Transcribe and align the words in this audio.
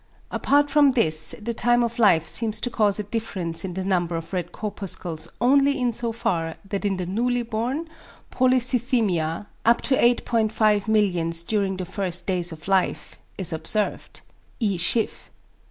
Apart 0.31 0.71
from 0.71 0.93
this, 0.93 1.35
the 1.39 1.53
time 1.53 1.83
of 1.83 1.99
life 1.99 2.27
seems 2.27 2.59
to 2.61 2.71
cause 2.71 2.97
a 2.97 3.03
difference 3.03 3.63
in 3.63 3.75
the 3.75 3.85
number 3.85 4.15
of 4.15 4.33
red 4.33 4.51
corpuscles 4.51 5.27
only 5.39 5.79
in 5.79 5.93
so 5.93 6.11
far 6.11 6.55
that 6.67 6.85
in 6.85 6.97
the 6.97 7.05
newly 7.05 7.43
born, 7.43 7.87
polycythæmia 8.31 9.45
(up 9.63 9.79
to 9.81 10.03
8 10.03 10.25
1/2 10.25 10.87
millions 10.87 11.43
during 11.43 11.77
the 11.77 11.85
first 11.85 12.25
days 12.25 12.51
of 12.51 12.67
life) 12.67 13.19
is 13.37 13.53
observed 13.53 14.21
(E. 14.59 14.75
Schiff). 14.75 15.29